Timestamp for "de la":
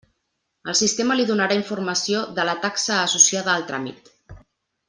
2.39-2.57